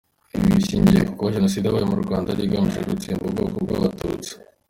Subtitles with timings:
[0.35, 4.31] Ibi bishingiye ku kuba Jenoside yabaye mu Rwanda yari igamije gutsemba ubwoko bw’Abatutsi.